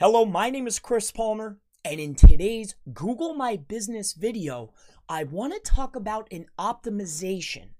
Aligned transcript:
Hello, 0.00 0.24
my 0.24 0.48
name 0.48 0.68
is 0.68 0.78
Chris 0.78 1.10
Palmer, 1.10 1.58
and 1.84 1.98
in 1.98 2.14
today's 2.14 2.76
Google 2.94 3.34
My 3.34 3.56
Business 3.56 4.12
video, 4.12 4.72
I 5.08 5.24
want 5.24 5.54
to 5.54 5.72
talk 5.72 5.96
about 5.96 6.28
an 6.30 6.46
optimization, 6.56 7.70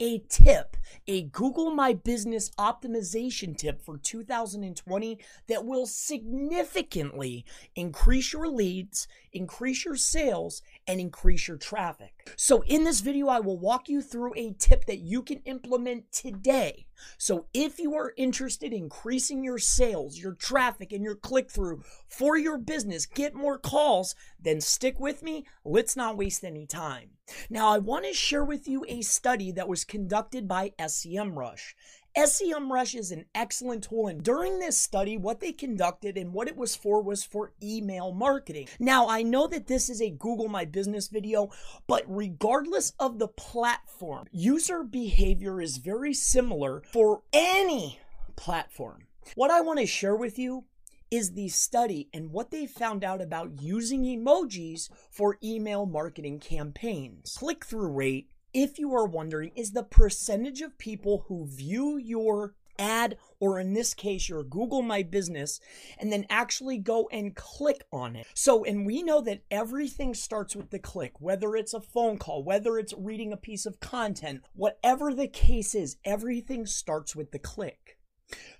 a 0.00 0.18
tip, 0.28 0.76
a 1.06 1.22
Google 1.22 1.70
My 1.70 1.92
Business 1.92 2.50
optimization 2.58 3.56
tip 3.56 3.80
for 3.80 3.96
2020 3.96 5.20
that 5.46 5.64
will 5.64 5.86
significantly 5.86 7.44
increase 7.76 8.32
your 8.32 8.48
leads, 8.48 9.06
increase 9.32 9.84
your 9.84 9.94
sales, 9.94 10.62
and 10.88 10.98
increase 10.98 11.46
your 11.46 11.58
traffic. 11.58 12.17
So, 12.36 12.62
in 12.62 12.84
this 12.84 13.00
video, 13.00 13.28
I 13.28 13.40
will 13.40 13.58
walk 13.58 13.88
you 13.88 14.02
through 14.02 14.32
a 14.36 14.52
tip 14.58 14.84
that 14.86 14.98
you 14.98 15.22
can 15.22 15.38
implement 15.44 16.10
today. 16.12 16.86
So, 17.16 17.46
if 17.54 17.78
you 17.78 17.94
are 17.94 18.14
interested 18.16 18.72
in 18.72 18.84
increasing 18.84 19.44
your 19.44 19.58
sales, 19.58 20.18
your 20.18 20.34
traffic, 20.34 20.92
and 20.92 21.04
your 21.04 21.14
click 21.14 21.50
through 21.50 21.82
for 22.08 22.36
your 22.36 22.58
business, 22.58 23.06
get 23.06 23.34
more 23.34 23.58
calls, 23.58 24.14
then 24.40 24.60
stick 24.60 24.98
with 24.98 25.22
me. 25.22 25.44
Let's 25.64 25.96
not 25.96 26.16
waste 26.16 26.44
any 26.44 26.66
time. 26.66 27.10
Now, 27.50 27.68
I 27.68 27.78
want 27.78 28.06
to 28.06 28.12
share 28.14 28.44
with 28.44 28.66
you 28.66 28.84
a 28.88 29.02
study 29.02 29.52
that 29.52 29.68
was 29.68 29.84
conducted 29.84 30.48
by 30.48 30.72
SEMrush. 30.78 31.74
SEMrush 32.18 32.98
is 32.98 33.12
an 33.12 33.26
excellent 33.32 33.84
tool, 33.84 34.08
and 34.08 34.24
during 34.24 34.58
this 34.58 34.80
study, 34.80 35.16
what 35.16 35.38
they 35.38 35.52
conducted 35.52 36.18
and 36.18 36.32
what 36.32 36.48
it 36.48 36.56
was 36.56 36.74
for 36.74 37.00
was 37.00 37.22
for 37.22 37.52
email 37.62 38.12
marketing. 38.12 38.66
Now, 38.80 39.08
I 39.08 39.22
know 39.22 39.46
that 39.46 39.68
this 39.68 39.88
is 39.88 40.02
a 40.02 40.10
Google 40.10 40.48
My 40.48 40.64
Business 40.64 41.06
video, 41.06 41.50
but 41.86 42.02
regardless 42.08 42.92
of 42.98 43.20
the 43.20 43.28
platform, 43.28 44.26
user 44.32 44.82
behavior 44.82 45.60
is 45.60 45.76
very 45.76 46.12
similar 46.12 46.82
for 46.92 47.22
any 47.32 48.00
platform. 48.34 49.04
What 49.36 49.52
I 49.52 49.60
want 49.60 49.78
to 49.78 49.86
share 49.86 50.16
with 50.16 50.40
you 50.40 50.64
is 51.12 51.32
the 51.32 51.48
study 51.48 52.08
and 52.12 52.32
what 52.32 52.50
they 52.50 52.66
found 52.66 53.04
out 53.04 53.22
about 53.22 53.62
using 53.62 54.02
emojis 54.02 54.90
for 55.10 55.38
email 55.42 55.86
marketing 55.86 56.40
campaigns. 56.40 57.36
Click 57.38 57.64
through 57.64 57.92
rate 57.92 58.28
if 58.52 58.78
you 58.78 58.94
are 58.94 59.06
wondering, 59.06 59.52
is 59.54 59.72
the 59.72 59.82
percentage 59.82 60.60
of 60.60 60.78
people 60.78 61.24
who 61.28 61.46
view 61.46 61.96
your 61.96 62.54
ad, 62.78 63.16
or 63.40 63.58
in 63.58 63.74
this 63.74 63.94
case, 63.94 64.28
your 64.28 64.44
Google 64.44 64.82
My 64.82 65.02
Business, 65.02 65.60
and 65.98 66.12
then 66.12 66.26
actually 66.30 66.78
go 66.78 67.08
and 67.10 67.34
click 67.34 67.82
on 67.92 68.16
it. 68.16 68.26
So, 68.34 68.64
and 68.64 68.86
we 68.86 69.02
know 69.02 69.20
that 69.22 69.42
everything 69.50 70.14
starts 70.14 70.54
with 70.54 70.70
the 70.70 70.78
click, 70.78 71.20
whether 71.20 71.56
it's 71.56 71.74
a 71.74 71.80
phone 71.80 72.18
call, 72.18 72.44
whether 72.44 72.78
it's 72.78 72.94
reading 72.96 73.32
a 73.32 73.36
piece 73.36 73.66
of 73.66 73.80
content, 73.80 74.42
whatever 74.54 75.12
the 75.12 75.28
case 75.28 75.74
is, 75.74 75.96
everything 76.04 76.66
starts 76.66 77.16
with 77.16 77.32
the 77.32 77.38
click. 77.38 77.98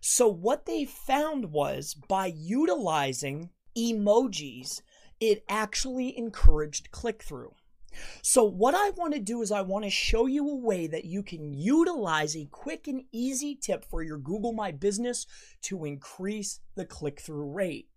So, 0.01 0.29
what 0.29 0.67
they 0.67 0.85
found 0.85 1.53
was 1.53 1.95
by 2.09 2.33
utilizing 2.35 3.51
emojis, 3.77 4.83
it 5.21 5.45
actually 5.49 6.17
encouraged 6.17 6.91
click 6.91 7.23
through. 7.23 7.55
So, 8.23 8.45
what 8.45 8.75
I 8.75 8.91
want 8.91 9.15
to 9.15 9.21
do 9.21 9.43
is, 9.43 9.51
I 9.51 9.63
want 9.63 9.85
to 9.85 9.91
show 9.91 10.27
you 10.27 10.49
a 10.49 10.55
way 10.55 10.87
that 10.87 11.05
you 11.05 11.23
can 11.23 11.53
utilize 11.53 12.37
a 12.37 12.49
quick 12.51 12.87
and 12.87 13.05
easy 13.13 13.55
tip 13.55 13.85
for 13.85 14.03
your 14.03 14.19
Google 14.19 14.53
My 14.53 14.71
Business 14.71 15.27
to 15.63 15.85
increase 15.85 16.61
the 16.75 16.85
click 16.85 17.21
through 17.21 17.53
rate. 17.53 17.89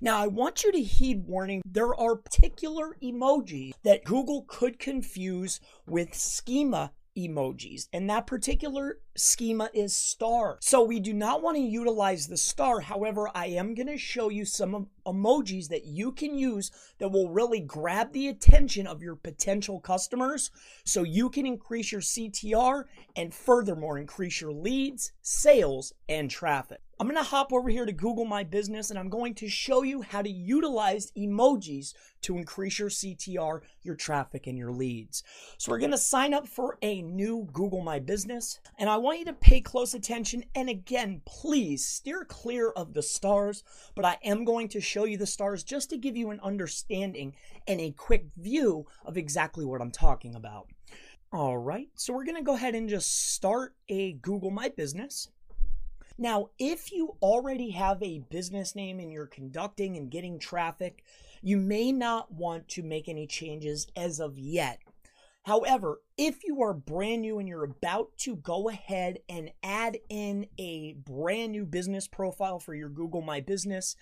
Now, 0.00 0.18
I 0.18 0.26
want 0.26 0.64
you 0.64 0.72
to 0.72 0.82
heed 0.82 1.26
warning 1.26 1.62
there 1.64 1.94
are 1.94 2.16
particular 2.16 2.96
emojis 3.02 3.72
that 3.84 4.04
Google 4.04 4.44
could 4.48 4.78
confuse 4.78 5.60
with 5.86 6.14
schema 6.14 6.92
emojis, 7.28 7.88
and 7.92 8.08
that 8.08 8.26
particular 8.26 8.98
schema 9.16 9.70
is 9.74 9.96
star. 9.96 10.58
So 10.60 10.82
we 10.82 11.00
do 11.00 11.12
not 11.12 11.42
want 11.42 11.56
to 11.56 11.62
utilize 11.62 12.26
the 12.26 12.36
star. 12.36 12.80
However, 12.80 13.30
I 13.34 13.46
am 13.46 13.74
going 13.74 13.86
to 13.88 13.98
show 13.98 14.28
you 14.28 14.44
some 14.44 14.88
emojis 15.06 15.68
that 15.68 15.84
you 15.84 16.12
can 16.12 16.34
use 16.34 16.70
that 16.98 17.10
will 17.10 17.30
really 17.30 17.60
grab 17.60 18.12
the 18.12 18.28
attention 18.28 18.86
of 18.86 19.02
your 19.02 19.16
potential 19.16 19.80
customers 19.80 20.50
so 20.84 21.02
you 21.02 21.30
can 21.30 21.46
increase 21.46 21.92
your 21.92 22.00
CTR 22.00 22.84
and 23.16 23.34
furthermore 23.34 23.98
increase 23.98 24.40
your 24.40 24.52
leads, 24.52 25.12
sales, 25.22 25.92
and 26.08 26.30
traffic. 26.30 26.80
I'm 27.00 27.06
going 27.06 27.16
to 27.16 27.22
hop 27.22 27.50
over 27.50 27.70
here 27.70 27.86
to 27.86 27.92
Google 27.92 28.26
My 28.26 28.44
Business 28.44 28.90
and 28.90 28.98
I'm 28.98 29.08
going 29.08 29.34
to 29.36 29.48
show 29.48 29.82
you 29.82 30.02
how 30.02 30.20
to 30.20 30.28
utilize 30.28 31.10
emojis 31.12 31.94
to 32.20 32.36
increase 32.36 32.78
your 32.78 32.90
CTR, 32.90 33.62
your 33.80 33.94
traffic, 33.94 34.46
and 34.46 34.58
your 34.58 34.70
leads. 34.70 35.22
So 35.56 35.72
we're 35.72 35.78
going 35.78 35.92
to 35.92 35.96
sign 35.96 36.34
up 36.34 36.46
for 36.46 36.76
a 36.82 37.00
new 37.00 37.48
Google 37.54 37.80
My 37.80 38.00
Business 38.00 38.60
and 38.78 38.90
I 38.90 38.98
want 38.98 39.18
you 39.18 39.24
to 39.24 39.32
pay 39.32 39.62
close 39.62 39.94
attention. 39.94 40.44
And 40.54 40.68
again, 40.68 41.22
please 41.24 41.86
steer 41.86 42.26
clear 42.26 42.68
of 42.68 42.92
the 42.92 43.02
stars, 43.02 43.64
but 43.94 44.04
I 44.04 44.18
am 44.22 44.44
going 44.44 44.68
to 44.68 44.80
show 44.82 45.04
you 45.04 45.16
the 45.16 45.24
stars 45.24 45.64
just 45.64 45.88
to 45.90 45.96
give 45.96 46.18
you 46.18 46.28
an 46.28 46.40
understanding 46.42 47.34
and 47.66 47.80
a 47.80 47.92
quick 47.92 48.26
view 48.36 48.86
of 49.06 49.16
exactly 49.16 49.64
what 49.64 49.80
I'm 49.80 49.90
talking 49.90 50.34
about. 50.34 50.66
All 51.32 51.56
right, 51.56 51.88
so 51.94 52.12
we're 52.12 52.24
going 52.24 52.36
to 52.36 52.42
go 52.42 52.56
ahead 52.56 52.74
and 52.74 52.90
just 52.90 53.30
start 53.32 53.74
a 53.88 54.12
Google 54.12 54.50
My 54.50 54.68
Business. 54.68 55.28
Now, 56.20 56.50
if 56.58 56.92
you 56.92 57.16
already 57.22 57.70
have 57.70 58.02
a 58.02 58.18
business 58.18 58.76
name 58.76 59.00
and 59.00 59.10
you're 59.10 59.26
conducting 59.26 59.96
and 59.96 60.10
getting 60.10 60.38
traffic, 60.38 61.02
you 61.40 61.56
may 61.56 61.92
not 61.92 62.30
want 62.30 62.68
to 62.68 62.82
make 62.82 63.08
any 63.08 63.26
changes 63.26 63.86
as 63.96 64.20
of 64.20 64.38
yet. 64.38 64.80
However, 65.44 66.02
if 66.18 66.44
you 66.44 66.60
are 66.60 66.74
brand 66.74 67.22
new 67.22 67.38
and 67.38 67.48
you're 67.48 67.64
about 67.64 68.18
to 68.18 68.36
go 68.36 68.68
ahead 68.68 69.20
and 69.30 69.50
add 69.62 69.96
in 70.10 70.46
a 70.58 70.92
brand 70.92 71.52
new 71.52 71.64
business 71.64 72.06
profile 72.06 72.58
for 72.58 72.74
your 72.74 72.90
Google 72.90 73.22
My 73.22 73.40
Business, 73.40 73.96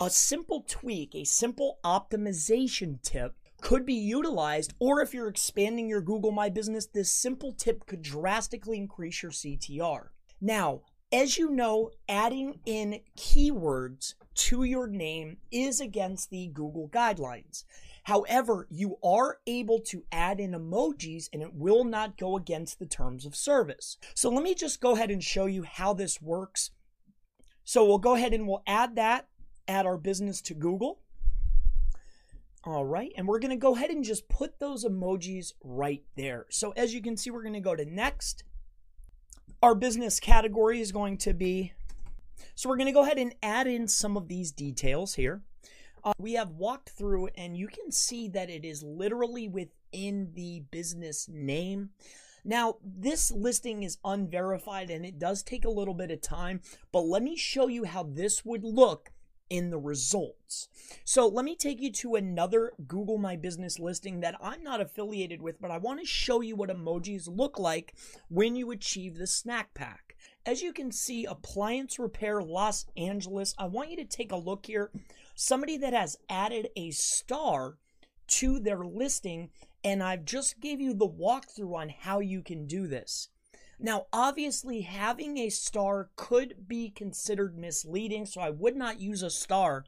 a 0.00 0.10
simple 0.10 0.64
tweak, 0.66 1.14
a 1.14 1.22
simple 1.22 1.78
optimization 1.84 3.00
tip 3.00 3.36
could 3.60 3.86
be 3.86 3.94
utilized, 3.94 4.74
or 4.80 5.00
if 5.00 5.14
you're 5.14 5.28
expanding 5.28 5.88
your 5.88 6.02
Google 6.02 6.32
My 6.32 6.48
Business, 6.48 6.86
this 6.86 7.12
simple 7.12 7.52
tip 7.52 7.86
could 7.86 8.02
drastically 8.02 8.76
increase 8.76 9.22
your 9.22 9.30
CTR. 9.30 10.08
Now, 10.40 10.82
as 11.14 11.38
you 11.38 11.48
know, 11.48 11.92
adding 12.08 12.58
in 12.66 12.98
keywords 13.16 14.14
to 14.34 14.64
your 14.64 14.88
name 14.88 15.36
is 15.52 15.80
against 15.80 16.28
the 16.30 16.48
Google 16.48 16.88
guidelines. 16.88 17.62
However, 18.02 18.66
you 18.68 18.96
are 19.02 19.38
able 19.46 19.78
to 19.82 20.02
add 20.10 20.40
in 20.40 20.50
emojis 20.50 21.28
and 21.32 21.40
it 21.40 21.54
will 21.54 21.84
not 21.84 22.18
go 22.18 22.36
against 22.36 22.80
the 22.80 22.86
terms 22.86 23.24
of 23.24 23.36
service. 23.36 23.96
So 24.16 24.28
let 24.28 24.42
me 24.42 24.56
just 24.56 24.80
go 24.80 24.96
ahead 24.96 25.12
and 25.12 25.22
show 25.22 25.46
you 25.46 25.62
how 25.62 25.94
this 25.94 26.20
works. 26.20 26.72
So 27.64 27.86
we'll 27.86 27.98
go 27.98 28.16
ahead 28.16 28.34
and 28.34 28.48
we'll 28.48 28.64
add 28.66 28.96
that, 28.96 29.28
add 29.68 29.86
our 29.86 29.96
business 29.96 30.42
to 30.42 30.54
Google. 30.54 30.98
All 32.64 32.84
right, 32.84 33.12
and 33.16 33.28
we're 33.28 33.38
gonna 33.38 33.56
go 33.56 33.76
ahead 33.76 33.90
and 33.90 34.02
just 34.02 34.28
put 34.28 34.58
those 34.58 34.84
emojis 34.84 35.52
right 35.62 36.02
there. 36.16 36.46
So 36.50 36.72
as 36.72 36.92
you 36.92 37.00
can 37.00 37.16
see, 37.16 37.30
we're 37.30 37.44
gonna 37.44 37.60
go 37.60 37.76
to 37.76 37.84
next, 37.84 38.42
our 39.64 39.74
business 39.74 40.20
category 40.20 40.78
is 40.78 40.92
going 40.92 41.16
to 41.16 41.32
be, 41.32 41.72
so 42.54 42.68
we're 42.68 42.76
going 42.76 42.84
to 42.84 42.92
go 42.92 43.02
ahead 43.02 43.16
and 43.16 43.34
add 43.42 43.66
in 43.66 43.88
some 43.88 44.14
of 44.14 44.28
these 44.28 44.52
details 44.52 45.14
here. 45.14 45.40
Uh, 46.04 46.12
we 46.18 46.34
have 46.34 46.50
walked 46.50 46.90
through 46.90 47.30
and 47.34 47.56
you 47.56 47.66
can 47.66 47.90
see 47.90 48.28
that 48.28 48.50
it 48.50 48.62
is 48.62 48.82
literally 48.82 49.48
within 49.48 50.30
the 50.34 50.62
business 50.70 51.30
name. 51.32 51.88
Now, 52.44 52.76
this 52.84 53.30
listing 53.30 53.84
is 53.84 53.96
unverified 54.04 54.90
and 54.90 55.06
it 55.06 55.18
does 55.18 55.42
take 55.42 55.64
a 55.64 55.70
little 55.70 55.94
bit 55.94 56.10
of 56.10 56.20
time, 56.20 56.60
but 56.92 57.06
let 57.06 57.22
me 57.22 57.34
show 57.34 57.66
you 57.66 57.84
how 57.84 58.02
this 58.02 58.44
would 58.44 58.64
look 58.64 59.13
in 59.54 59.70
the 59.70 59.78
results. 59.78 60.68
So 61.04 61.28
let 61.28 61.44
me 61.44 61.54
take 61.54 61.80
you 61.80 61.92
to 61.92 62.16
another 62.16 62.72
Google 62.88 63.18
My 63.18 63.36
Business 63.36 63.78
listing 63.78 64.18
that 64.18 64.34
I'm 64.42 64.64
not 64.64 64.80
affiliated 64.80 65.40
with, 65.40 65.60
but 65.60 65.70
I 65.70 65.78
want 65.78 66.00
to 66.00 66.06
show 66.06 66.40
you 66.40 66.56
what 66.56 66.70
emojis 66.70 67.28
look 67.28 67.56
like 67.56 67.94
when 68.28 68.56
you 68.56 68.72
achieve 68.72 69.16
the 69.16 69.28
snack 69.28 69.72
pack. 69.72 70.16
As 70.44 70.60
you 70.60 70.72
can 70.72 70.90
see, 70.90 71.24
appliance 71.24 72.00
repair 72.00 72.42
Los 72.42 72.86
Angeles. 72.96 73.54
I 73.56 73.66
want 73.66 73.92
you 73.92 73.96
to 73.98 74.04
take 74.04 74.32
a 74.32 74.36
look 74.36 74.66
here. 74.66 74.90
Somebody 75.36 75.76
that 75.76 75.92
has 75.92 76.16
added 76.28 76.70
a 76.74 76.90
star 76.90 77.78
to 78.26 78.58
their 78.58 78.84
listing, 78.84 79.50
and 79.84 80.02
I've 80.02 80.24
just 80.24 80.58
gave 80.58 80.80
you 80.80 80.94
the 80.94 81.08
walkthrough 81.08 81.76
on 81.76 81.90
how 81.90 82.18
you 82.18 82.42
can 82.42 82.66
do 82.66 82.88
this. 82.88 83.28
Now, 83.78 84.06
obviously, 84.12 84.82
having 84.82 85.38
a 85.38 85.50
star 85.50 86.10
could 86.16 86.68
be 86.68 86.90
considered 86.90 87.58
misleading, 87.58 88.26
so 88.26 88.40
I 88.40 88.50
would 88.50 88.76
not 88.76 89.00
use 89.00 89.22
a 89.22 89.30
star. 89.30 89.84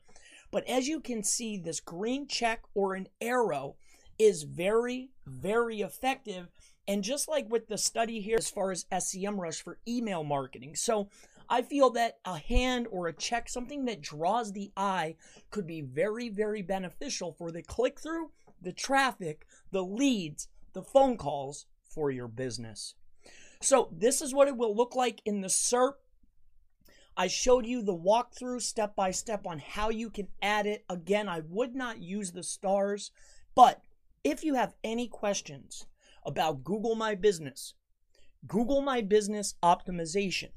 But 0.50 0.66
as 0.68 0.88
you 0.88 1.00
can 1.00 1.22
see, 1.22 1.56
this 1.56 1.80
green 1.80 2.26
check 2.26 2.62
or 2.74 2.94
an 2.94 3.08
arrow 3.20 3.76
is 4.18 4.44
very, 4.44 5.10
very 5.26 5.80
effective. 5.80 6.48
And 6.88 7.02
just 7.02 7.28
like 7.28 7.50
with 7.50 7.68
the 7.68 7.78
study 7.78 8.20
here, 8.20 8.36
as 8.38 8.48
far 8.48 8.70
as 8.70 8.84
SEMrush 8.92 9.62
for 9.62 9.78
email 9.88 10.22
marketing. 10.22 10.76
So 10.76 11.08
I 11.48 11.62
feel 11.62 11.90
that 11.90 12.18
a 12.24 12.38
hand 12.38 12.86
or 12.90 13.08
a 13.08 13.12
check, 13.12 13.48
something 13.48 13.84
that 13.84 14.02
draws 14.02 14.52
the 14.52 14.72
eye, 14.76 15.16
could 15.50 15.66
be 15.66 15.80
very, 15.80 16.28
very 16.28 16.62
beneficial 16.62 17.32
for 17.32 17.50
the 17.50 17.62
click 17.62 18.00
through, 18.00 18.30
the 18.60 18.72
traffic, 18.72 19.46
the 19.70 19.84
leads, 19.84 20.48
the 20.72 20.82
phone 20.82 21.16
calls 21.16 21.66
for 21.88 22.10
your 22.10 22.28
business. 22.28 22.94
So 23.60 23.88
this 23.92 24.20
is 24.20 24.34
what 24.34 24.48
it 24.48 24.56
will 24.56 24.74
look 24.74 24.94
like 24.94 25.22
in 25.24 25.40
the 25.40 25.48
SERP. 25.48 25.94
I 27.16 27.28
showed 27.28 27.64
you 27.64 27.82
the 27.82 27.96
walkthrough 27.96 28.60
step 28.60 28.94
by 28.94 29.10
step 29.10 29.46
on 29.46 29.58
how 29.58 29.88
you 29.88 30.10
can 30.10 30.28
add 30.42 30.66
it. 30.66 30.84
Again, 30.90 31.28
I 31.28 31.40
would 31.48 31.74
not 31.74 32.02
use 32.02 32.32
the 32.32 32.42
stars, 32.42 33.10
but 33.54 33.80
if 34.22 34.44
you 34.44 34.54
have 34.54 34.74
any 34.84 35.08
questions 35.08 35.86
about 36.26 36.62
Google 36.62 36.94
My 36.94 37.14
Business, 37.14 37.74
Google 38.46 38.82
My 38.82 39.00
Business 39.00 39.54
optimization, 39.62 40.50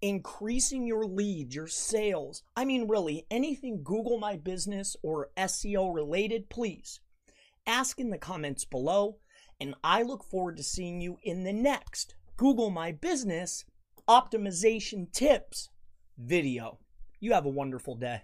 increasing 0.00 0.86
your 0.86 1.04
leads, 1.04 1.56
your 1.56 1.66
sales, 1.66 2.44
I 2.56 2.64
mean, 2.64 2.86
really, 2.86 3.26
anything 3.28 3.82
Google 3.82 4.18
My 4.18 4.36
Business 4.36 4.96
or 5.02 5.30
SEO 5.36 5.92
related, 5.92 6.48
please 6.50 7.00
ask 7.66 7.98
in 7.98 8.10
the 8.10 8.18
comments 8.18 8.64
below. 8.64 9.18
And 9.60 9.74
I 9.84 10.02
look 10.02 10.24
forward 10.24 10.56
to 10.56 10.62
seeing 10.62 11.00
you 11.00 11.18
in 11.22 11.44
the 11.44 11.52
next 11.52 12.14
Google 12.40 12.70
My 12.70 12.90
Business 12.90 13.66
optimization 14.08 15.12
tips 15.12 15.68
video. 16.16 16.78
You 17.20 17.34
have 17.34 17.44
a 17.44 17.50
wonderful 17.50 17.96
day. 17.96 18.22